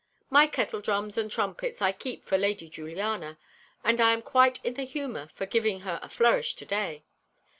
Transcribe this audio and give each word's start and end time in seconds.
My 0.31 0.47
kettledrums 0.47 1.15
and 1.15 1.29
trumpets 1.29 1.79
I 1.79 1.91
keep 1.91 2.25
for 2.25 2.35
Lady 2.35 2.67
Juliana, 2.67 3.37
and 3.83 4.01
I 4.01 4.13
am 4.13 4.23
quite 4.23 4.59
in 4.65 4.73
the 4.73 4.81
humour 4.81 5.29
for 5.35 5.45
giving 5.45 5.81
her 5.81 5.99
a 6.01 6.09
flourish 6.09 6.55
today. 6.55 7.03